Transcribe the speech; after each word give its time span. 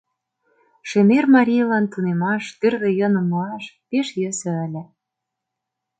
Шемер 0.89 1.25
марийлан 1.33 1.85
тунемаш, 1.91 2.43
тӱрлӧ 2.59 2.89
йӧным 2.99 3.25
муаш 3.31 3.65
пеш 3.89 4.07
йӧсӧ 4.21 4.51
ыле. 4.65 4.83